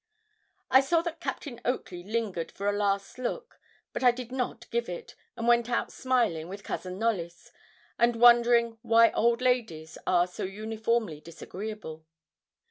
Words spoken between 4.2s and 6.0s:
not give it, and went out